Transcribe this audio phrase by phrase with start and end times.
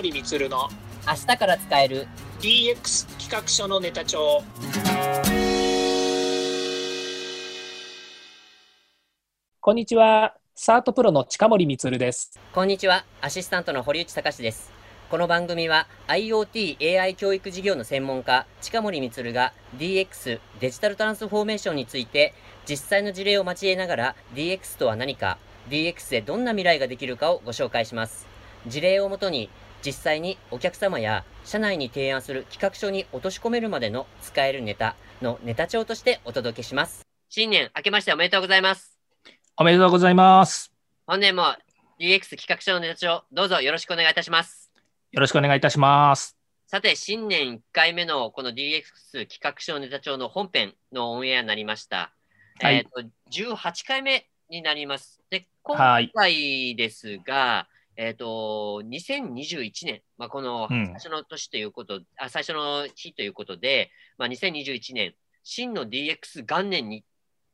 [0.00, 0.70] 森光の
[1.06, 2.08] 明日から使える
[2.40, 4.42] DX 企画書のネタ帳。
[9.60, 10.36] こんにちは。
[10.54, 12.40] サートプロの近森光です。
[12.54, 13.04] こんにちは。
[13.20, 14.72] アシスタントの堀内隆です。
[15.10, 22.32] この番組は IoT AI 教育事業の専門家近森光が DX デジタルトランスフォーメーションについて
[22.66, 25.36] 実際の事例を交えながら DX とは何か
[25.68, 28.26] DX でどんな未来ができるかをご紹介します。
[28.66, 29.50] 事例をもとに
[29.84, 37.06] 実際にお客様や社内に提案する企画書に落とし込めるまでの使えるネタのネタ帳としてお届けします。
[37.28, 38.98] 新年明けましておめでとうございます。
[39.56, 40.72] おめでとうございます。
[41.06, 41.44] 本年も
[41.98, 44.70] DX 企画書のネタ帳どうぞよろしくお願いいたします。
[45.12, 46.36] よろしくお願いいたします。
[46.66, 52.12] さて新年1回目のこの DX 企画書ネタ帳の本編のオンエアになりました、
[52.60, 52.76] はい。
[52.76, 55.20] えっ、と18回目になります。
[55.30, 56.12] で今はい。
[56.14, 57.66] 回ですが、
[58.02, 67.04] えっ、と、2021年、まあ、このうん最初の年ということ、あ、最初の日ということで、まあ、2021年、真の DX 元年に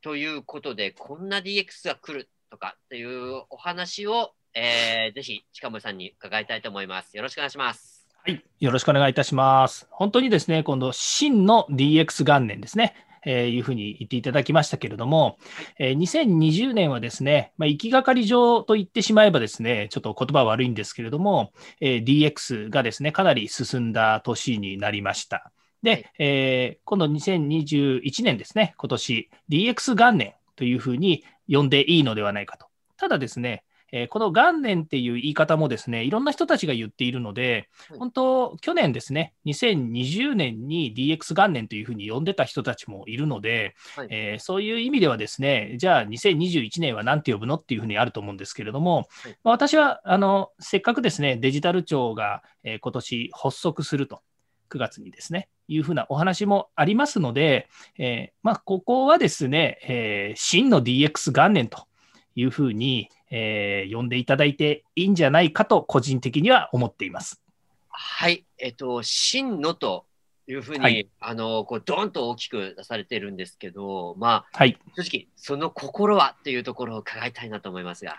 [0.01, 7.17] ということで、こんな DX が来るとかっていうお話を、えー、ぜひ近森さんに伺いたいと思います。
[7.17, 8.07] よろしくお願いします。
[8.23, 9.85] はい、よろしくお願いいたします。
[9.91, 12.95] 本当にですね、今度、真の DX 元年ですね、
[13.27, 15.37] えーいうふうに言っていただきましたけれども、
[15.77, 25.51] えー2020年はですね、まあ、行きがかり上と言ってしまえばですね、ちょっと言葉は悪いんですけれども、えー DX がですね、かなり進んだ年になりました。
[25.83, 32.67] で、はいえー今度2021年ですね、今年 DX 元年というふうに呼んでいいのではないかと。
[32.97, 37.99] ただですね、えーこの元年っていう言い方もですね、いろんな人たちが言っているので、はい。
[37.99, 44.07] 本当、去年ですね、2020年に DX 元年というふうに呼んでた人たちもいるので、はい。
[44.09, 49.37] えーそういう意味ではですね、じゃあ2021年は何て呼ぶのっていうふうにあると思うんですけれども、はい。
[49.43, 54.21] まあ私はあのせっかくですね、デジタル庁が、えー今年発足すると、
[54.69, 61.87] 9月にですね、いうふうなお話もありますので、えーまあ、ここはですね、えー真の DX 元年と
[62.35, 67.41] いうふうに、えー呼んでいただいていいんじゃないかと、個人的には思っています。
[67.89, 68.45] はい。
[68.57, 70.05] えっ、と、真のと
[70.47, 78.17] いうふうに、はいあの、こう、ドーンと大きく出されてるんですけど、まあ、はい、正直、その心はっていうところを伺いたいなと思いますが。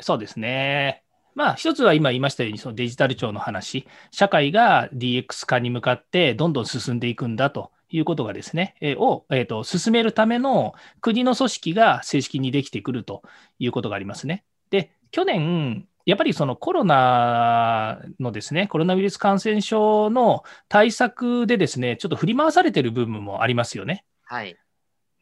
[0.00, 1.02] そうですね。
[1.34, 13.22] まあ、一つは今言いましたように、そのデジタル庁の話、社会が DX 化に向かってどんどん進んでいくんだということがですね、えーを、えーと進めるための国の組織が正式にできてくると
[13.58, 14.44] いうことがありますね。
[14.70, 24.04] で、去年、やっぱりそのコロナのですね、コロナウイルス感染症の対策でですね、ちょっと振り回されてる部分もありますよね。
[24.24, 24.56] はい。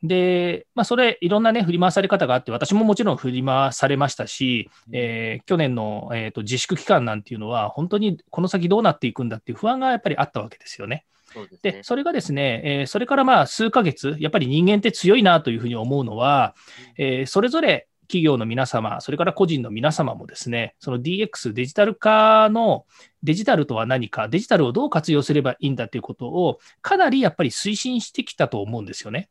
[0.05, 11.07] で、まあ、それ、いろんなね、振り回され方があって、私ももちろん振り回されましたし、えー去年の、えーと自粛期間なんていうのは、本当にこの先どうなっていくんだっていう不安がやっぱりあったわけですよね。
[11.35, 11.83] ですねで、。
[11.83, 16.55] それがですね、えーそれからまあ数ヶ月、やっぱり人間って強いなというふうに思うのは、
[16.99, 22.85] えーそれぞれ企業の皆様、それから個人の皆様もですね、その DX、デジタル化の
[23.23, 29.31] デジタルとは何か、デジタルをどう活用すればいいんだということを、かなりやっぱり推進してきたと思うんですよね。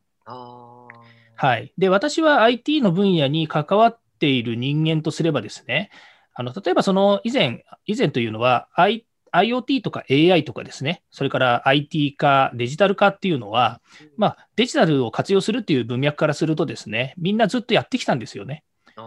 [1.35, 1.73] はい。
[1.77, 5.89] で、私は IT の分野に関わっている人間とすればですね、
[6.33, 13.81] あの例えばその以前、以前というのは、I、IoT とか AI とかですね、それから IT 化、デジタル化っていうのは、
[14.15, 18.63] まあ、デジタルを活用するっていう文脈からするとですね、みんなずっとやってきたんですよね。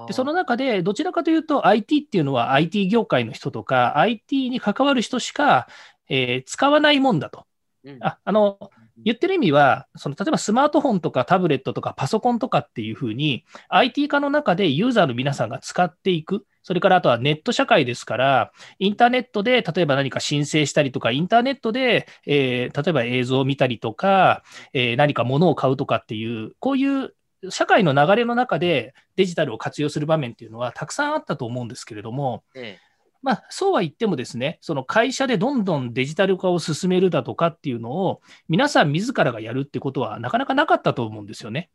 [0.06, 5.68] で、その中で、どちらかというと IT っていうのは IT 業界の人とか、IT に関わる人しか、
[6.08, 7.46] えー使わないもんだと。
[7.84, 8.58] うんああの、
[9.04, 24.42] 言ってる意味は、その例えばスマートフォンとかタブレットとかパソコンとかっていうふうに、IT 化の中でユーザーの皆さんが使っていく、それからあとはネット社会ですから、インターネットで例えば何か申請したりとか、インターネットで、えー例えば映像を見たりとか、
[24.72, 27.14] えー何か物を買うとかっていう、こういう
[27.50, 32.78] 社会の流れの中でデジタルを活用する場面っていうのはたくさんあったと思うんですけれども、え。
[33.26, 41.68] まあ、そうは言ってもですね、その会社でどんどんデジタル化を進めるだとかっていうのを、皆さん自らがやるってことはなかなかなかったと思うんですよね。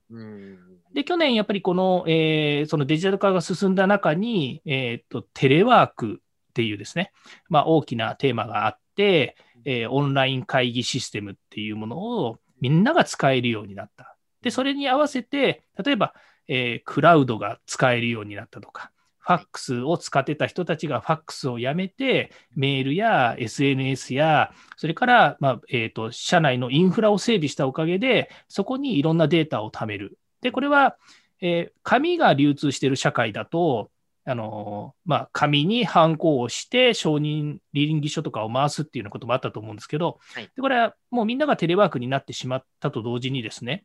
[0.93, 7.11] で、去年やっぱりこの、えーそのデジタル化が進んだ中に、えーと、テレワークっていうですね、
[7.49, 14.15] まあ、大きなテーマがあって、えーオンライン会議システムっていうものをみんなが使えるようになった。
[14.41, 16.13] で、それに合わせて、例えば、
[16.47, 30.17] えークラウドが使えるようになったとか、ファックスを使ってた人たちがファックスをやめて、メールや SNS や、それから、まあえーと、社内のインフラを整備したおかげで、そこにいろんなデータを貯める。
[30.41, 30.97] で、これは、
[31.39, 33.91] えー紙が流通している社会だと、
[34.23, 43.83] あのまあ、紙にハンコをして承認倫理書とかを回すっていうようなこともあったと思うんですけど、はいでこれはもうみんながテレワークになってしまったと同時にですね、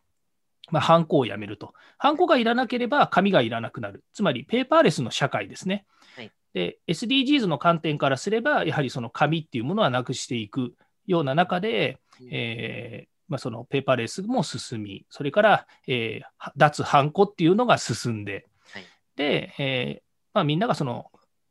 [0.71, 1.75] まあ、ハンコをやめると。
[1.99, 4.05] ハンコがいらなければ紙がいらなくなる。
[4.13, 5.87] つまりペーパーレスの社会ですね。
[6.15, 10.73] はいで SDGs の観点からすれば、やはりその紙っていうものはなくしていく
[11.07, 11.99] ような中で、
[12.31, 18.85] えーまあ、そのペーパーレスも進み、それから、えーは脱ハンコっていうのが進んで、はい
[19.17, 20.03] で、えー
[20.33, 21.11] まあ、みんながその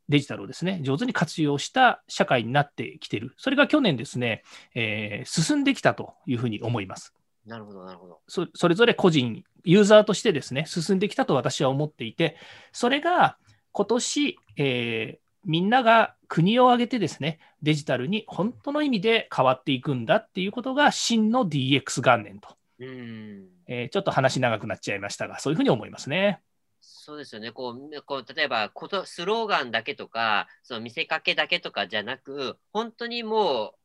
[0.09, 3.33] デジタルをですね、上手に活用した社会になってきている。
[3.37, 7.13] それが去年ですね、えー進んできたというふうに思います。
[7.45, 8.19] なるほど、なるほど。
[8.27, 12.37] そそれぞれ個人、ユーザーとしてですね、進んできたと私は思っていて、
[12.71, 13.37] それが
[13.71, 23.47] 今年、えーみんなが国を挙げてですね、デジタルに本当の意味で変わっていくんだっていうことが真の DX 元年と、うん。
[23.67, 26.41] えーちょっと話長くなっちゃいましたが、そういうふうに思いますね。
[26.81, 27.51] そうですよね。
[27.51, 33.75] こう、こう例えばこと、スローガンだけとか、その見せかけだけとかじゃなく、本当にも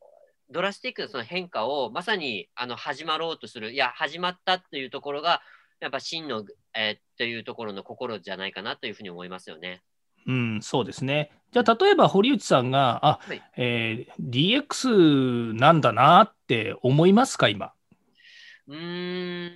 [0.51, 5.41] ドラスティックなその変化をまさにあの始まろうとする、いや、始まったっていうところが、
[5.79, 6.43] やっぱ真の、
[6.75, 9.81] えーというところの心じゃないかなというふうに思いますよね。
[10.27, 11.31] うん、そうですね。
[11.51, 17.73] じゃあ、例えば堀内さんが、あ、はいえー DX なんだなって思いますか、今？
[18.67, 19.51] うーん、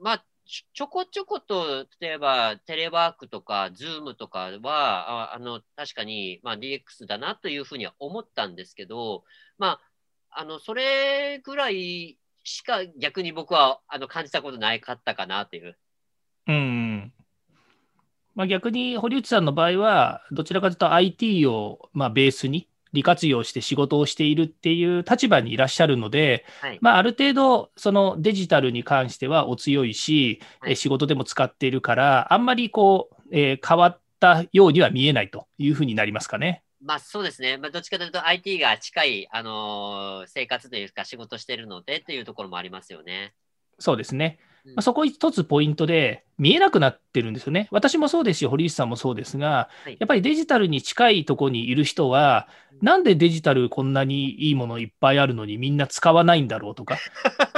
[0.00, 9.24] まあ、ちょちょこちょこと、例えばテレワークとか、ズームとかは、ああの確かに、まあ、DX だなというふうには思ったんですけど、
[9.58, 9.80] まあ、
[10.38, 15.76] あのそれぐらいしか逆に僕はあの感じたことないかったかなという。
[16.46, 17.12] うん。
[18.34, 26.78] まあ、逆に堀内さんの場合は、どちらかというと IT をまあベースに利活用して仕事をしているっていう立場にいらっしゃるので、はい。
[26.82, 36.62] まあ、ある程度、そのデジタルに関してはお強いし、はいえ仕事でも使っているから、あんまりこう、えー変わったようには見えないというふうになりますかね。
[36.82, 43.34] まあそうですね、まあ、どっちかというと IT が近い、あのー生活というか仕事してるのでというところもありますよね。
[43.78, 44.38] そうですね。
[44.64, 47.68] うんまあ、そこ一つポイントで、見えなくなってるんですよね。
[47.70, 52.48] 私もそうですし、堀内さんもそうですが、はいやっぱりデジタルに近いところにいる人は、
[52.82, 56.98] なんでデジタルこんなにいいものいっぱいあるのにみんな使わないんだろうとか。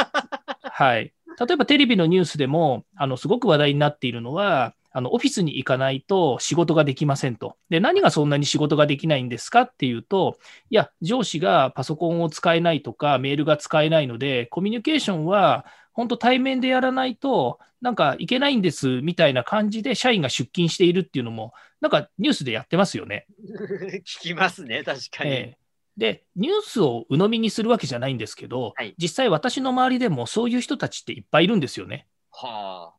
[0.62, 1.12] はい。
[1.40, 7.56] 例えばテレビのニュースでも、あの、すごく話題になっているのは、あの、オフィスに行かないと仕事ができませんと。
[7.70, 10.38] で、何がそんなに仕事ができないんですかっていうと、
[10.70, 23.26] いや、上司がパソコンを使えないとか、メールが使えないので、コミュニケーションは本当対面でやらないと、なんかいけないんですみたいな感じで社員が出勤しているっていうのも、なんかニュースでやってますよね。
[24.04, 25.30] 聞きますね、確かに。
[25.30, 25.58] ええ
[25.96, 32.06] で、ニュースを鵜呑みにするわけじゃないんですけど、はい実際私の周りでもそういう人たちっていっぱいいるんですよね。
[32.30, 32.94] は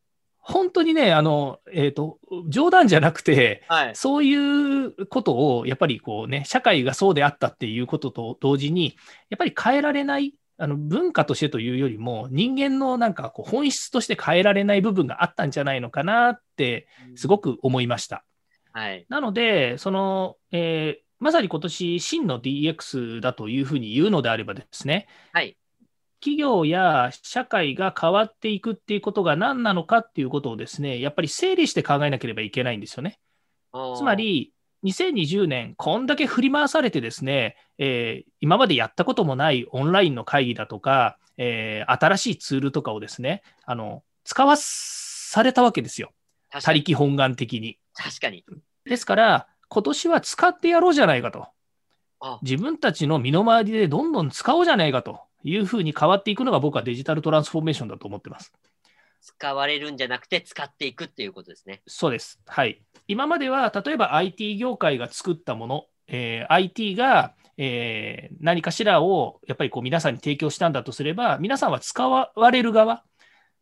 [0.49, 3.75] 本当にね、あの、えっ、と、冗談じゃなくて、あ。
[3.75, 3.95] はい。
[3.95, 8.95] そういうことを、やっぱりこうね、社会がそうであったっていうことと同時に、
[9.29, 18.25] やっぱり変えられない、あの文化としてというよりも、人間のなんかこう本質として変えられない部分があったんじゃないのかなって、すごく思いました。
[18.73, 19.05] はい。
[19.09, 25.57] なので、その、えーまさに今年、真の DX だというふうに言うのであればですね、はい。
[26.19, 33.19] 企業や社会が変わっていくっていうことが何なのかっていうことをですね、やっぱり整理して考えなければいけないんですよね。
[33.97, 46.11] つま、り、2020年、こんだけ振り回されてですね、えー今までやったこともないオンラインの会議だとか、えー新しいツールとかをですね、あの使わされたわけですよ。
[46.49, 47.77] 他力本願的に。
[47.93, 48.45] 確かに。
[48.85, 51.47] ですから、今年は使ってやろうじゃないかと。
[52.21, 58.53] あ自分たちの身の回りでどんどん使おうじゃないかというふうに変わっていくのが僕はデジタルトランスフォーメーションだと思ってます。
[59.21, 61.81] 使われるんじゃなくて使っていくっていうことですね。
[61.87, 62.39] そうです。
[62.45, 62.81] はい。
[63.07, 73.03] 今までは、例えば IT 業界が作ったもの、えー IT が、えー何かしらをやっぱりこう皆さんに提供したんだとすれば、皆さんは使われる側、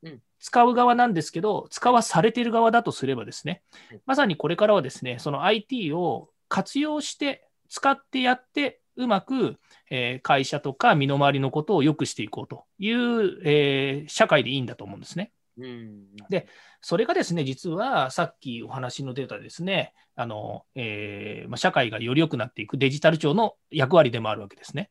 [0.03, 9.57] うん使う側なんですけど、使わされている側だとすればですねはい、まさにこれからはですね、その IT を活用して、使ってやって、うまく、
[9.89, 15.31] えー会社とか身の回りのことを良くしていこうという、えー社会でいいんだと思うんですね。
[15.57, 16.15] うん。
[16.29, 16.47] で
[16.81, 24.89] それがですね、実はさっきお話の出たですね、あのえーまあ、社会がより良くなっていくデジタル庁の役割でもあるわけですね。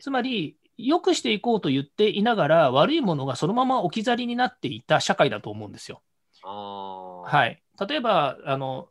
[0.00, 6.02] つまり、良くしていこうと言っていながら、悪いものがそのまま置き去りになっていた社会だと思うんですよ。
[6.42, 8.88] はいい、例えばあの、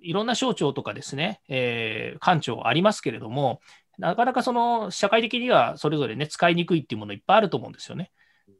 [0.00, 3.60] いろんな省庁とかですね、えー官庁ありますけれども、
[3.98, 8.10] なかなかその社会的にはそれぞれね、使いにくいっていうものいっぱいあると思うんですよね。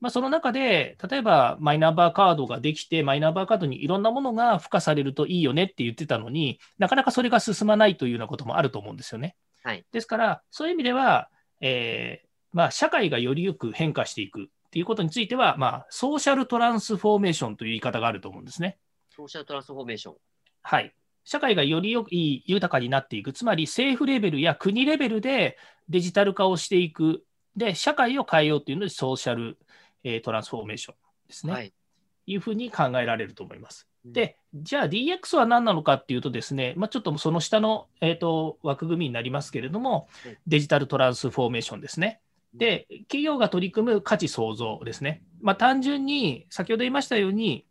[0.00, 9.37] まあ、その中で、例えばマイナンバーカードができて、マイナンバーカードにいろんなものが付加されるといいよねって言ってたのになかなかそれが進まないというようなこともあると思うんですよね。
[9.62, 11.28] はい、ですから、そういう意味では、
[11.61, 18.78] えーまあ、社会がよりよく変化していくっていうことについては、まあ、ソーシャルトランスフォーメーションという言い方があると思うんですね。
[19.14, 20.14] ソーシャルトランスフォーメーション。
[20.62, 20.95] はい。
[21.25, 25.57] 社会がよりよい豊かになっていく、つまり政府レベルや国レベルで
[25.88, 27.23] デジタル化をしていく、
[27.57, 29.59] で、社会を変えようというので、ソーシャル、
[30.04, 30.95] えー、トランスフォーメーション
[31.28, 31.52] ですね。
[31.52, 31.73] はい、
[32.26, 33.87] いうふうに考えられると思います。
[34.04, 40.09] で、じゃあ DX は何なのかっていうとですね、まあ、ちょっとその下の、えーと、枠組みになりますけれども、
[40.47, 42.21] デジタルトランスフォーメーションですね。
[42.54, 45.23] で、企業が取り組む価値創造ですね。
[45.40, 47.64] まあ、単純に、先ほど言いましたように、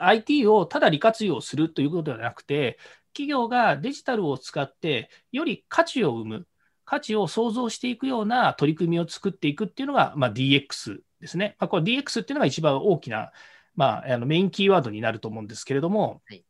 [0.00, 2.78] IT をただ利活用するということではなくて、
[3.12, 6.46] 企業がデジタルを使って、より価値を生む、
[6.84, 11.56] 価値を創造していくような取り組みを作っていくっていうのが、まあ、DX ですね。
[11.58, 13.32] まあ、これ DX っていうのが一番大きな、
[13.74, 16.44] まあ、あのメインキーワードになると思うんですけれども、はい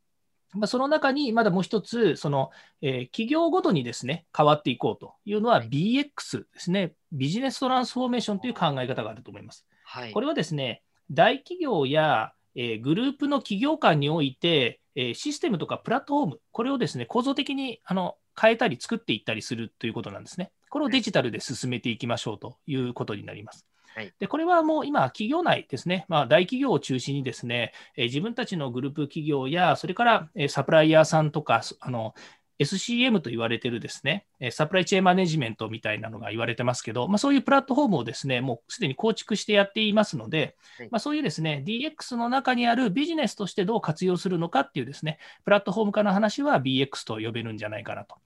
[0.55, 2.51] まあ、その中にまだもう一つ、その、
[2.81, 9.67] えー、企業ごとにですね、変わっていこうというのは BX ですね、ビジネストランスフォーメーションという考え方があると思います。
[9.85, 20.51] はい、これはですね、大企業や、えー、グループの企業間において、えー、システムとかプラットフォーム、これをですね、構造的にあの変えたり作っていったりするということなんですね。
[20.69, 23.65] これをデジタルで進めていきましょうということになります。
[23.95, 32.15] はい、でこれはもう今、企業内ですね、まあ、大企業を中心にですね、えー、自分たちのグループ企業や、それから、えー、サプライヤーさんとか、あの
[32.59, 48.17] SCM と言われてるですね、サプライチェーンマネジメントみたいなのが言われてますけど、まあ、そういうプラットフォームをですね、もうすでに構築してやっていますので、はい、まあ、そういうですね、DX の中にあるビジネスとしてどう活用するのかっていうですね、プラットフォーム化の話は BX と呼べるんじゃないかなと。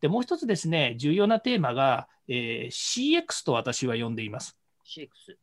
[0.00, 4.56] で、もう一つですね、重要なテーマが、えー、CX と私は呼んでいます。
[4.86, 5.36] CX。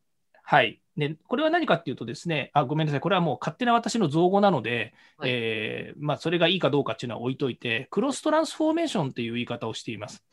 [0.50, 0.80] はい。
[0.96, 10.24] ね、これは何かっていうとですね、あごめんなさい、これはもう勝手な私の造語なので、はい、えー、まあ、それがいいかどうかっていうのは置いといて、クロストランスフォーメーションっていう言い方をしています。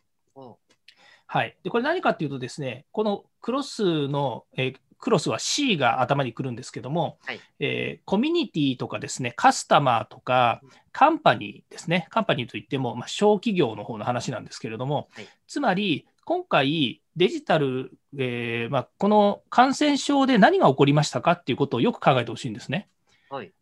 [1.28, 10.62] はい、でこれ何かっていうとですね、このクロスの、えー、クロスは C が頭にくるんですけども、はい、えー、コミュニティとかですね、カスタマーとか、
[10.94, 22.90] カンパニーですね、カンパニーといっても、まあ、小企業の方の話なんですけれども、はい、つまり、今回、デジタル、えーまあ、この感染症で何が起こりましたかっていうことをよく考えてほしいんですね。
[23.30, 23.54] はい。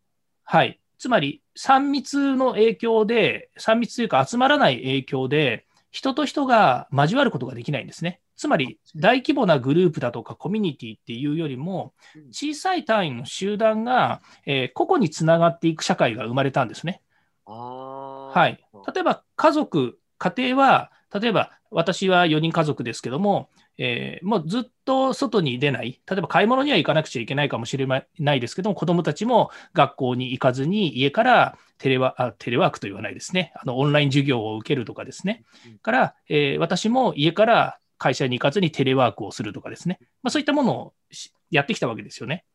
[0.42, 0.80] はい。
[0.98, 8.20] つまり、3密の影響で、3密というか集まらない影響で、人と人が交わることができないんですね。
[8.36, 11.94] つまり、大規模なグループだとかコミュニティっていうよりも、
[12.32, 17.00] 小さい単位の集団が、えー、個々につながっていく社会が生まれたんですね。
[17.44, 18.58] はい。
[18.92, 35.44] 例えば、家族、家庭は、例えば私は4人家族ですけども、えー、もうずっと外に出ない、例えば買い物には行かなくちゃいけないかもしれないですけども、子どもたちも学校に行かずに、家からテレワあテレワークと言わないですね、あのオンライン授業を受けるとかですね、
[35.82, 40.94] から、えー、私も家から会社に行かずにテレワークをするとかですね、まあ、そういったものを
[41.50, 42.46] やってきたわけですよね。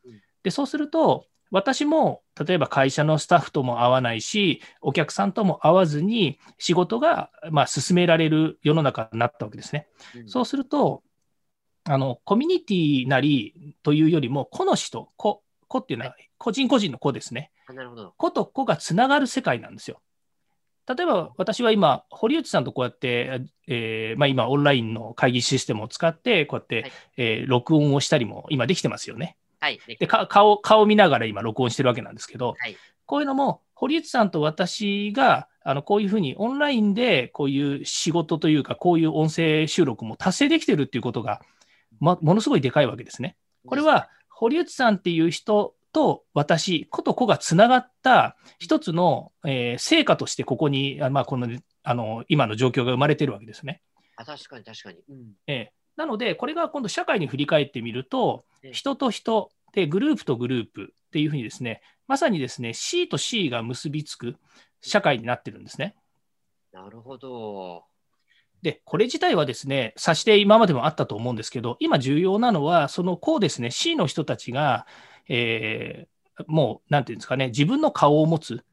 [0.42, 9.86] でそうすると、私も例えば会社のスタッフとも会わないし、お客さんとも会わずに仕事がまあ進められる世の中になったわけですね。
[10.16, 11.02] うん、そうすると、
[11.84, 17.50] あのコミュニティなりというよりも、個の人、個個っていうのは個人個人の個ですね。
[17.68, 20.00] なるほど個と個がつながる世界なんですよ。
[20.88, 29.36] 例えば私は今、堀内さんとこうやって、えーまあ、今、オンラインの会議システムを使って、こうやって、はい、えー、録音をしたりも今できてますよね。
[29.62, 32.76] はい、で顔顔見ながら今、録音してるわけなんですけど、はい、
[33.06, 41.40] こういうのも、堀内さんと私があのこういうふうにオンラインでこういう仕事というか、こういう音声収録も達成できてるっていうことが、
[42.00, 43.36] ま、ものすごいでかいわけですね。
[43.64, 51.46] これは堀内さんっていう人と私、子と子がつながった一つの、えー、成果としてここに、まあ、この
[51.84, 53.80] あの今の状況が生まれてるわけですね。
[54.16, 54.98] あ確かに確かに。
[55.08, 64.36] うん、えーなので、これが今度社会に振り返ってみると、人と人でグループとグループっていうふうにですね、まさにですね、C と C が結びつく
[64.80, 65.94] 社会になってるんですね。
[66.72, 67.84] なるほど。
[68.62, 74.86] で、これ自体はですね、さして今までもあったと思うんですけど、今重要なのは、そのこうですね、C の人たちが、
[75.28, 78.64] えー、もう、なんていうんですかね、自分の顔を持つ。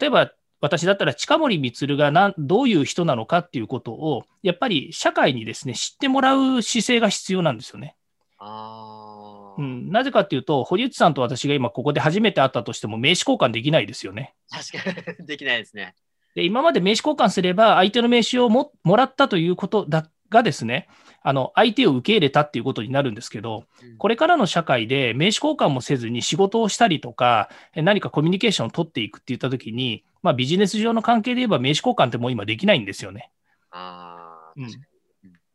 [0.00, 0.32] 例えば、
[0.62, 7.96] 私だったら近森光がなどういう人なのかっていうことを、やっぱり社会にですね、知ってもらう姿勢が必要なんですよね。
[8.38, 14.34] あうん、なぜかっていうと、堀内さんと私が今ここで初めて会ったとしても名刺交換できないですよね。
[14.50, 15.96] 確かに できないですね。
[16.36, 20.88] で今まで名刺交換すれば、相手の名刺をももらったということだがですね、
[21.22, 23.64] あの相手を受け入れたっていうことになるんですけど、
[23.98, 33.30] これからの社会で名刺交換もせずに仕事をしたりとか、何かコミュニケーションを取っていくって言ったときに、まあ、ビジネス上の関係で言えば名刺交換ってもう今できないんですよね。
[33.70, 34.66] あうん、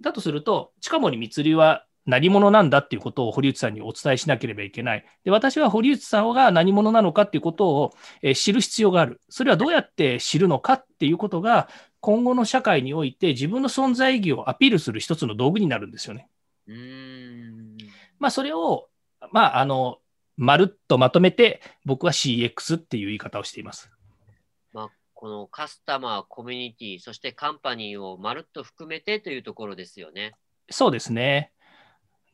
[0.01, 5.05] だとすると、近森光は何者なんだっていうことを堀内さんにお伝えしなければいけない。
[5.25, 9.21] で私は堀内さんが何者なのかっていうことを、え知る必要がある。
[9.29, 16.29] それはどうやって知るのかっていうことが、今後の社会において自分の存在意義をアピールする一つの道具になるんですよね。
[16.67, 17.77] うん
[18.19, 18.87] まあ、それを、
[19.31, 19.99] まあ、あの、
[20.37, 23.91] まるっとまとめて、僕は CX っていう言い方をしています。
[24.71, 30.33] まあ、このカスタマー、コミュニティ、そしてカンパニーをまるっと含めてというところですよね。
[30.69, 31.51] そうですね。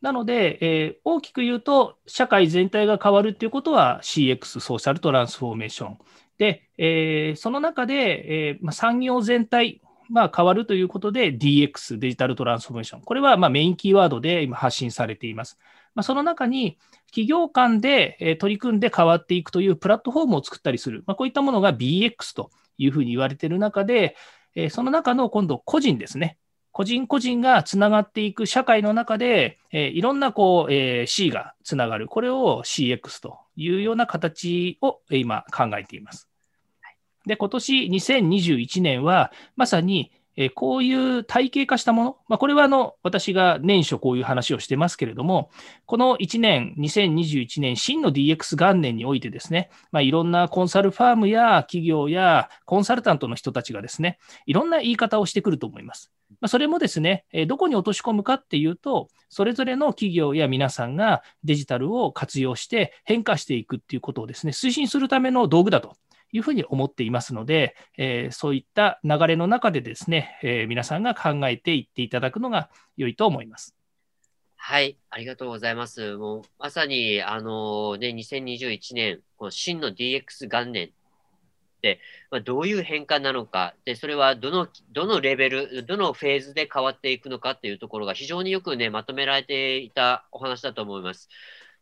[0.04, 5.98] なので、えー、大きく言うと、社会全体が変わるっていうことは CX、ソーシャルトランスフォーメーション。
[6.36, 9.80] で、えー、その中で、えーまあ、産業全体、
[10.10, 13.00] まあ、変わるということで DX、デジタルトランスフォーメーション。
[13.00, 15.58] これはまあメインキーワードで今発信されています。
[15.94, 21.02] まあ、その中に企業間で取り組んで変わっていくというプラットフォームを作ったりする。
[21.06, 24.16] まあ、こういったものが BX というふうに言われている中で、
[24.68, 26.36] その中の今度個人ですね。
[26.74, 36.28] 個人個人がつながっていく社会の中で、えー、いろんなこう、えー、C がつながる、これを CX というような形を今考えています。
[37.26, 45.50] で、今年2021年は、まさに、えこういう体系化したもの、まあ、これはあの私が年初こういう話をしてますけれども、
[45.86, 56.10] この1年、2021年、真の DX 元年においてですね、まあ、いろんなコンサルファームや企業やコンサルタントの人たちがですね、いろんな言い方をしてくると思います。
[56.44, 65.96] まあ、それもですね、えどこに落とし込むかっていうと、それぞれの企業や皆さんがデジタルを活用して変化していくっていうことをですね、推進するための道具だと
[66.32, 73.74] いうふうに思っていますので、え、そういった流れの中でですね、え、皆さんが考えていっていただくのが良いと思います。
[74.56, 76.14] はい、ありがとうございます。
[76.16, 80.90] もうまさに、あのね、2021年、この真の DX 元年、
[82.30, 91.28] まあ、どういう変化なのか、で、それはどの、どのレベル、どのフェーズで変わっていくのかっていうところが非常によくね、まとめられていたお話だと思います。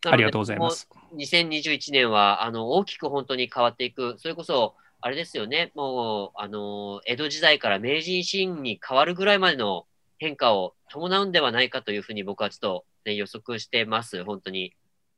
[0.04, 0.88] ありがとうございます。
[1.14, 9.86] 2021年は、あの、大きく本当に変わっていく、それこそ、あれですよね、もう、あの、江戸時代から明治維新に変わるぐらいまでの
[10.18, 14.74] 変化を伴うんではないかというふうに僕はちょっと、ね、予測してます、本当に。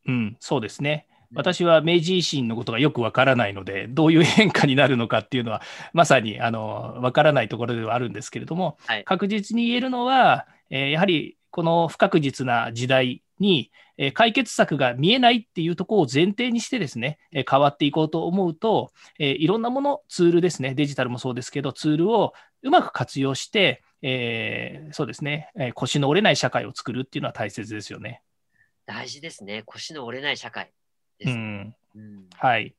[0.07, 1.07] うん、そうですね。
[1.35, 28.23] 私は明治維新のことがよくわからないので、どういう変化になるのかっていうのは、まさにわからないところではあるんですけれども、はい、確実に言えるのは、えー、やはりこの不確実な時代に、えー、解決策が見えないっていうところを前提にしてですね、えー、変わっていこうと思うと、えいろんなもの、ツールですね、デジタルもそうですけど、ツールをうまく活用して、えそうですね、え腰の折れない社会を作るっていうのは大切ですよね。
[28.87, 30.71] 大事ですね、腰の折れない社会。
[31.25, 32.75] です、うん、うん、はい。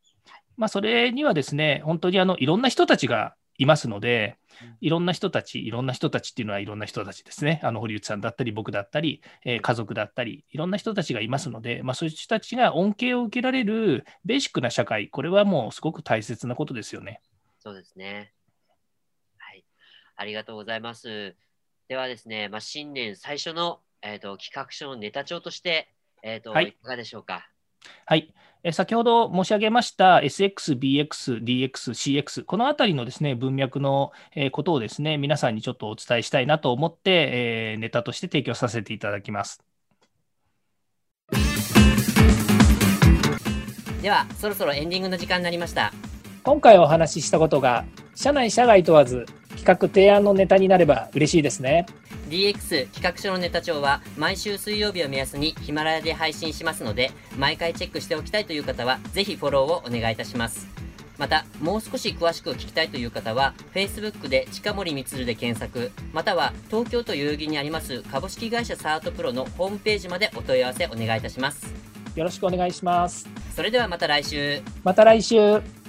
[0.57, 4.37] まあ、それにはですね、本当にあのいろんな人たちがいますので、
[4.79, 7.59] いろんな人たち、いろんな人たちっていうのはいろんな人たちですね。
[7.63, 17.21] あの堀内さんだったり、僕だったり、えー、家族だったり、いろんな人たちがいますので、まあ、そういう人たちが恩恵を受けられるベーシックな社会、これはもうすごく大切なことですよね。
[17.59, 18.31] そうですね。
[19.37, 19.65] はい。
[20.15, 21.35] ありがとうございます。
[21.87, 25.89] ではですね、まあ、新年最初の、えーと、企画書のネタ帳として、
[26.23, 27.47] えーと、はい、いかがでしょうか？
[28.05, 28.33] はい。
[28.71, 34.11] 先ほど申し上げました SX、BX、DX、CX、このあたりのですね、文脈の
[34.51, 39.61] ことをですね、皆さんにちょっとお伝えしたいなと思って、ネタとして提供させていただきます。
[44.01, 45.93] では、そろそろエンディングの時間になりました。
[46.43, 49.25] 今回お話ししたことが、社内社外問わず、
[49.57, 51.85] 企画提案のネタになれば嬉しいですね。
[52.29, 60.67] DX 企画書のネタ帳は毎週水曜日を目安にヒマラヤで配信しますので、毎回チェックしておきたいという方は、ぜひフォローをお願いいたします。
[61.17, 71.73] また、もう少し詳しく聞きたいという方は、Facebook で近森光で検索、または東京都代々木にあります株式会社サートプロのホームページまでお問い合わせお願いいたします。
[72.15, 73.27] よろしくお願いします。
[73.55, 74.61] それではまた来週。
[74.83, 75.84] また来週。